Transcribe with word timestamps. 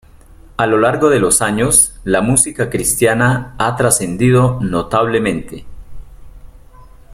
A 0.57 0.65
lo 0.65 0.79
largo 0.79 1.11
de 1.11 1.19
los 1.19 1.43
años, 1.43 1.93
la 2.05 2.21
música 2.21 2.71
cristiana 2.71 3.53
ha 3.59 3.75
trascendido 3.75 4.57
notablemente. 4.59 5.63